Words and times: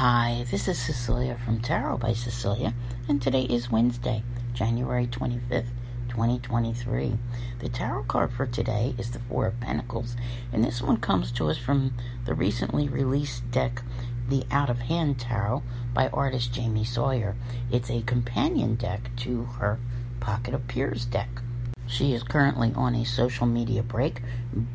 Hi, 0.00 0.46
this 0.48 0.68
is 0.68 0.78
Cecilia 0.78 1.36
from 1.44 1.58
Tarot 1.58 1.98
by 1.98 2.12
Cecilia, 2.12 2.72
and 3.08 3.20
today 3.20 3.42
is 3.42 3.68
Wednesday, 3.68 4.22
January 4.54 5.08
25th, 5.08 5.72
2023. 6.08 7.18
The 7.58 7.68
tarot 7.68 8.04
card 8.04 8.30
for 8.30 8.46
today 8.46 8.94
is 8.96 9.10
the 9.10 9.18
Four 9.18 9.48
of 9.48 9.58
Pentacles, 9.58 10.14
and 10.52 10.62
this 10.62 10.80
one 10.80 10.98
comes 10.98 11.32
to 11.32 11.48
us 11.48 11.58
from 11.58 11.94
the 12.26 12.34
recently 12.34 12.88
released 12.88 13.50
deck, 13.50 13.82
The 14.28 14.44
Out 14.52 14.70
of 14.70 14.78
Hand 14.78 15.18
Tarot 15.18 15.64
by 15.92 16.06
artist 16.10 16.52
Jamie 16.54 16.84
Sawyer. 16.84 17.34
It's 17.72 17.90
a 17.90 18.02
companion 18.02 18.76
deck 18.76 19.10
to 19.16 19.46
her 19.58 19.80
Pocket 20.20 20.54
of 20.54 20.68
Peers 20.68 21.06
deck. 21.06 21.42
She 21.88 22.12
is 22.12 22.22
currently 22.22 22.72
on 22.76 22.94
a 22.94 23.04
social 23.04 23.46
media 23.46 23.82
break, 23.82 24.22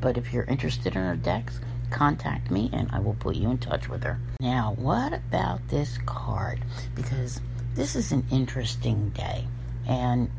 but 0.02 0.18
if 0.18 0.34
you're 0.34 0.44
interested 0.44 0.98
in 0.98 1.02
her 1.02 1.16
decks, 1.16 1.62
contact 1.94 2.52
me 2.52 2.70
and 2.74 2.90
I 2.92 3.00
will 3.00 3.14
put 3.14 3.36
you 3.36 3.50
in 3.50 3.60
touch 3.60 3.88
with 3.88 4.04
her. 4.04 4.20
Now, 4.42 4.76
what 4.78 5.14
about 5.14 5.68
this 5.70 6.00
card? 6.06 6.60
Because 6.96 7.40
this 7.76 7.96
is 7.96 8.12
an 8.12 8.26
interesting 8.32 9.10
day. 9.12 9.48
And 9.88 10.30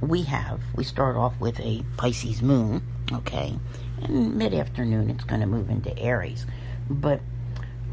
we 0.00 0.22
have, 0.22 0.60
we 0.74 0.84
start 0.84 1.16
off 1.16 1.38
with 1.38 1.60
a 1.60 1.84
Pisces 1.96 2.42
moon, 2.42 2.82
okay? 3.12 3.58
And 4.02 4.36
mid 4.36 4.54
afternoon, 4.54 5.10
it's 5.10 5.24
going 5.24 5.40
to 5.40 5.46
move 5.46 5.70
into 5.70 5.96
Aries. 5.98 6.46
But 6.88 7.20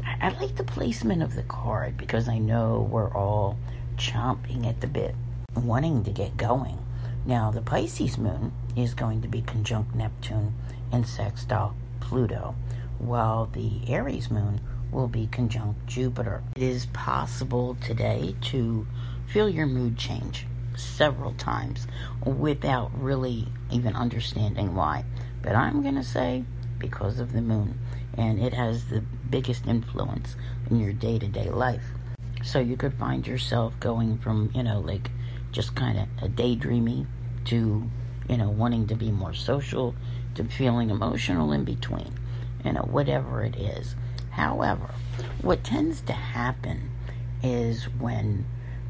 I, 0.04 0.30
like 0.40 0.56
the 0.56 0.64
placement 0.64 1.22
of 1.22 1.34
the 1.34 1.42
card 1.44 1.96
because 1.96 2.28
I 2.28 2.38
know 2.38 2.88
we're 2.90 3.12
all 3.12 3.58
chomping 3.96 4.66
at 4.66 4.80
the 4.80 4.86
bit, 4.86 5.14
wanting 5.54 6.04
to 6.04 6.10
get 6.10 6.36
going. 6.36 6.78
Now, 7.26 7.50
the 7.50 7.62
Pisces 7.62 8.18
moon 8.18 8.52
is 8.76 8.94
going 8.94 9.22
to 9.22 9.28
be 9.28 9.40
conjunct 9.40 9.94
Neptune 9.94 10.54
and 10.92 11.06
sextile 11.06 11.74
Pluto, 12.00 12.54
while 12.98 13.46
the 13.46 13.80
Aries 13.88 14.30
moon 14.30 14.60
will 14.90 15.08
be 15.08 15.26
conjunct 15.26 15.86
Jupiter. 15.86 16.42
It 16.56 16.62
is 16.62 16.86
possible 16.86 17.76
today 17.80 18.36
to 18.42 18.86
feel 19.26 19.48
your 19.48 19.66
mood 19.66 19.96
change 19.96 20.46
several 20.76 21.32
times 21.34 21.86
without 22.24 22.90
really 23.00 23.48
even 23.70 23.94
understanding 23.94 24.74
why. 24.74 25.04
But 25.42 25.54
I'm 25.54 25.82
going 25.82 25.96
to 25.96 26.04
say 26.04 26.44
because 26.78 27.18
of 27.18 27.32
the 27.32 27.40
moon, 27.40 27.78
and 28.16 28.40
it 28.40 28.52
has 28.54 28.86
the 28.86 29.02
biggest 29.30 29.66
influence 29.66 30.36
in 30.70 30.78
your 30.78 30.92
day 30.92 31.18
to 31.18 31.26
day 31.26 31.50
life. 31.50 31.84
So 32.42 32.58
you 32.58 32.76
could 32.76 32.94
find 32.94 33.26
yourself 33.26 33.78
going 33.80 34.18
from, 34.18 34.50
you 34.54 34.62
know, 34.62 34.80
like 34.80 35.10
just 35.50 35.74
kind 35.74 35.98
of 35.98 36.08
a 36.22 36.28
daydreamy 36.28 37.06
to, 37.46 37.90
you 38.28 38.36
know, 38.36 38.50
wanting 38.50 38.86
to 38.88 38.94
be 38.94 39.10
more 39.10 39.32
social 39.32 39.94
to 40.34 40.44
feeling 40.44 40.90
emotional 40.90 41.52
in 41.52 41.64
between, 41.64 42.12
you 42.64 42.72
know, 42.72 42.82
whatever 42.82 43.42
it 43.42 43.56
is. 43.56 43.94
However, 44.30 44.90
what 45.42 45.62
tends 45.62 46.00
to 46.02 46.12
happen 46.12 46.90
is 47.42 47.84
when 47.84 48.46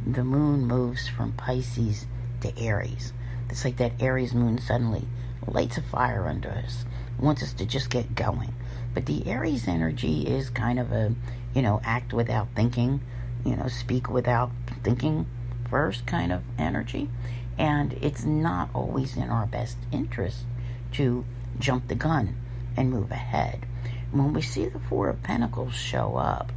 the 0.07 0.25
moon 0.25 0.67
moves 0.67 1.09
from 1.09 1.33
Pisces 1.33 2.07
to 2.41 2.57
Aries, 2.59 3.13
it's 3.51 3.65
like 3.65 3.77
that 3.77 3.93
Aries 4.01 4.35
moon 4.35 4.59
suddenly 4.59 5.07
lights 5.47 5.77
a 5.77 5.83
fire 5.83 6.27
under 6.27 6.51
us, 6.51 6.85
wants 7.19 7.43
us 7.43 7.53
to 7.55 7.67
just 7.67 7.91
get 7.91 8.15
going. 8.15 8.55
But 8.95 9.07
the 9.07 9.27
Aries 9.27 9.69
energy 9.69 10.23
is 10.23 10.51
kind 10.51 10.79
of 10.79 10.93
a, 10.93 11.15
you 11.53 11.63
know, 11.63 11.81
act 11.85 12.13
without 12.13 12.49
thinking, 12.55 13.01
you 13.45 13.57
know, 13.57 13.69
speak 13.69 14.09
without 14.09 14.51
thinking 14.83 15.27
first 15.69 16.07
kind 16.07 16.33
of 16.33 16.43
energy. 16.59 17.11
And 17.59 17.93
it's 17.95 18.25
not 18.25 18.71
always 18.73 19.17
in 19.17 19.31
our 19.31 19.47
best 19.47 19.77
interest 19.93 20.45
to 20.93 21.25
jump 21.59 21.89
the 21.89 21.95
gun 21.95 22.37
and 22.77 22.91
move 22.91 23.11
ahead. 23.11 23.67
When 24.11 24.33
we 24.33 24.43
see 24.43 24.67
the 24.67 24.79
Four 24.79 25.09
of 25.09 25.23
Pentacles 25.23 25.75
show 25.75 26.17
up, 26.17 26.53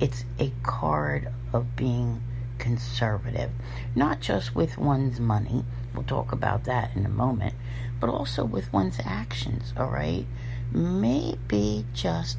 it's 0.00 0.24
a 0.38 0.52
card 0.62 1.32
of 1.52 1.76
being 1.76 2.22
conservative, 2.58 3.50
not 3.94 4.20
just 4.20 4.54
with 4.54 4.78
one's 4.78 5.20
money. 5.20 5.64
We'll 5.94 6.04
talk 6.04 6.32
about 6.32 6.64
that 6.64 6.94
in 6.96 7.06
a 7.06 7.10
moment, 7.10 7.54
but 8.00 8.10
also 8.10 8.44
with 8.44 8.72
one's 8.72 8.98
actions, 9.04 9.72
all 9.76 9.90
right? 9.90 10.26
Maybe 10.72 11.86
just 11.94 12.38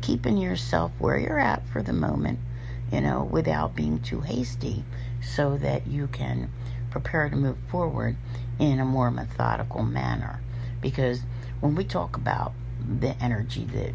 keeping 0.00 0.36
yourself 0.36 0.92
where 0.98 1.18
you're 1.18 1.38
at 1.38 1.66
for 1.66 1.82
the 1.82 1.92
moment, 1.92 2.38
you 2.90 3.00
know, 3.00 3.24
without 3.24 3.74
being 3.74 4.00
too 4.00 4.20
hasty 4.20 4.84
so 5.20 5.56
that 5.58 5.86
you 5.86 6.06
can 6.08 6.50
prepare 6.90 7.28
to 7.28 7.36
move 7.36 7.58
forward 7.68 8.16
in 8.58 8.80
a 8.80 8.84
more 8.84 9.10
methodical 9.10 9.82
manner. 9.82 10.40
Because 10.80 11.22
when 11.62 11.76
we 11.76 11.84
talk 11.84 12.16
about 12.16 12.52
the 12.98 13.14
energy 13.22 13.64
that 13.66 13.94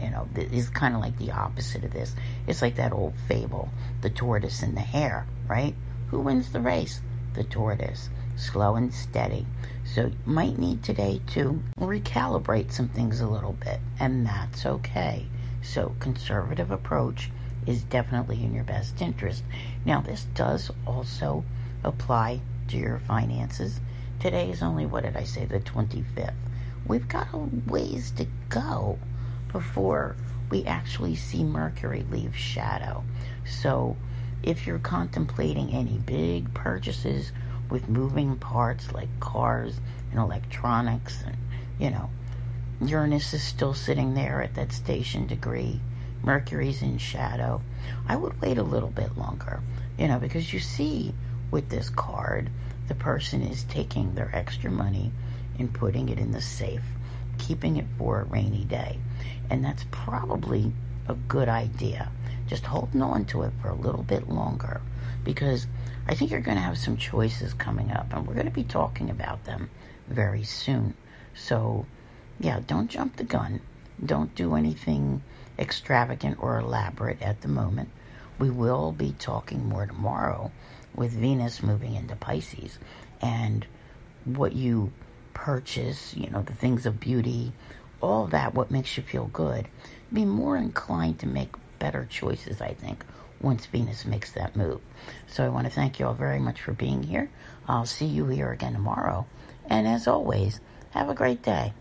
you 0.00 0.10
know 0.10 0.28
is 0.36 0.70
kind 0.70 0.94
of 0.94 1.00
like 1.00 1.18
the 1.18 1.32
opposite 1.32 1.82
of 1.82 1.92
this, 1.92 2.14
it's 2.46 2.62
like 2.62 2.76
that 2.76 2.92
old 2.92 3.14
fable, 3.26 3.68
the 4.00 4.10
tortoise 4.10 4.62
and 4.62 4.76
the 4.76 4.80
hare, 4.80 5.26
right? 5.48 5.74
Who 6.10 6.20
wins 6.20 6.52
the 6.52 6.60
race? 6.60 7.00
The 7.34 7.42
tortoise, 7.42 8.10
slow 8.36 8.76
and 8.76 8.94
steady. 8.94 9.44
So 9.84 10.06
you 10.06 10.16
might 10.24 10.56
need 10.56 10.84
today 10.84 11.20
to 11.32 11.60
recalibrate 11.80 12.70
some 12.70 12.88
things 12.88 13.20
a 13.20 13.26
little 13.26 13.54
bit, 13.54 13.80
and 13.98 14.24
that's 14.24 14.64
okay. 14.64 15.26
So 15.62 15.96
conservative 15.98 16.70
approach 16.70 17.28
is 17.66 17.82
definitely 17.82 18.44
in 18.44 18.54
your 18.54 18.64
best 18.64 19.02
interest. 19.02 19.42
Now, 19.84 20.00
this 20.00 20.26
does 20.36 20.70
also 20.86 21.44
apply 21.82 22.40
to 22.68 22.76
your 22.76 23.00
finances. 23.00 23.80
Today 24.20 24.50
is 24.50 24.62
only, 24.62 24.86
what 24.86 25.02
did 25.02 25.16
I 25.16 25.24
say, 25.24 25.44
the 25.44 25.58
25th. 25.58 26.34
We've 26.86 27.08
got 27.08 27.28
a 27.32 27.38
ways 27.38 28.10
to 28.12 28.26
go 28.48 28.98
before 29.52 30.16
we 30.50 30.64
actually 30.64 31.14
see 31.14 31.44
Mercury 31.44 32.04
leave 32.10 32.36
shadow. 32.36 33.04
So, 33.44 33.96
if 34.42 34.66
you're 34.66 34.78
contemplating 34.78 35.72
any 35.72 35.98
big 35.98 36.52
purchases 36.54 37.32
with 37.68 37.88
moving 37.88 38.36
parts 38.36 38.92
like 38.92 39.20
cars 39.20 39.80
and 40.10 40.18
electronics, 40.18 41.22
and 41.24 41.36
you 41.78 41.90
know, 41.90 42.10
Uranus 42.80 43.32
is 43.34 43.42
still 43.42 43.74
sitting 43.74 44.14
there 44.14 44.42
at 44.42 44.54
that 44.54 44.72
station 44.72 45.26
degree. 45.26 45.80
Mercury's 46.22 46.82
in 46.82 46.98
shadow. 46.98 47.62
I 48.06 48.16
would 48.16 48.40
wait 48.40 48.58
a 48.58 48.62
little 48.62 48.90
bit 48.90 49.16
longer, 49.16 49.60
you 49.98 50.08
know, 50.08 50.18
because 50.18 50.52
you 50.52 50.60
see 50.60 51.14
with 51.50 51.68
this 51.68 51.90
card, 51.90 52.50
the 52.88 52.94
person 52.94 53.42
is 53.42 53.64
taking 53.64 54.14
their 54.14 54.34
extra 54.34 54.70
money 54.70 55.12
and 55.60 55.72
putting 55.72 56.08
it 56.08 56.18
in 56.18 56.32
the 56.32 56.40
safe, 56.40 56.82
keeping 57.38 57.76
it 57.76 57.86
for 57.98 58.20
a 58.20 58.24
rainy 58.24 58.64
day. 58.64 58.98
And 59.48 59.64
that's 59.64 59.84
probably 59.90 60.72
a 61.08 61.14
good 61.14 61.48
idea. 61.48 62.10
Just 62.46 62.66
holding 62.66 63.02
on 63.02 63.26
to 63.26 63.42
it 63.42 63.52
for 63.62 63.68
a 63.68 63.74
little 63.74 64.02
bit 64.02 64.28
longer 64.28 64.80
because 65.24 65.66
I 66.06 66.14
think 66.14 66.30
you're 66.30 66.40
going 66.40 66.56
to 66.56 66.62
have 66.62 66.78
some 66.78 66.96
choices 66.96 67.54
coming 67.54 67.92
up 67.92 68.12
and 68.12 68.26
we're 68.26 68.34
going 68.34 68.46
to 68.46 68.52
be 68.52 68.64
talking 68.64 69.10
about 69.10 69.44
them 69.44 69.70
very 70.08 70.42
soon. 70.42 70.94
So, 71.34 71.86
yeah, 72.40 72.60
don't 72.66 72.90
jump 72.90 73.16
the 73.16 73.24
gun. 73.24 73.60
Don't 74.04 74.34
do 74.34 74.54
anything 74.54 75.22
extravagant 75.58 76.38
or 76.40 76.58
elaborate 76.58 77.22
at 77.22 77.42
the 77.42 77.48
moment. 77.48 77.90
We 78.38 78.50
will 78.50 78.92
be 78.92 79.12
talking 79.18 79.68
more 79.68 79.86
tomorrow 79.86 80.50
with 80.94 81.12
Venus 81.12 81.62
moving 81.62 81.94
into 81.94 82.16
Pisces 82.16 82.78
and 83.20 83.66
what 84.24 84.54
you 84.54 84.92
purchase, 85.40 86.14
you 86.14 86.28
know, 86.28 86.42
the 86.42 86.52
things 86.52 86.84
of 86.84 87.00
beauty, 87.00 87.50
all 88.02 88.26
that, 88.26 88.52
what 88.52 88.70
makes 88.70 88.98
you 88.98 89.02
feel 89.02 89.24
good, 89.32 89.66
be 90.12 90.26
more 90.26 90.54
inclined 90.54 91.18
to 91.18 91.26
make 91.26 91.48
better 91.78 92.06
choices, 92.10 92.60
I 92.60 92.74
think, 92.74 93.02
once 93.40 93.64
Venus 93.64 94.04
makes 94.04 94.32
that 94.32 94.54
move. 94.54 94.82
So 95.26 95.42
I 95.42 95.48
want 95.48 95.66
to 95.66 95.72
thank 95.72 95.98
you 95.98 96.06
all 96.06 96.12
very 96.12 96.38
much 96.38 96.60
for 96.60 96.74
being 96.74 97.02
here. 97.02 97.30
I'll 97.66 97.86
see 97.86 98.04
you 98.04 98.26
here 98.26 98.52
again 98.52 98.74
tomorrow. 98.74 99.26
And 99.66 99.88
as 99.88 100.06
always, 100.06 100.60
have 100.90 101.08
a 101.08 101.14
great 101.14 101.42
day. 101.42 101.72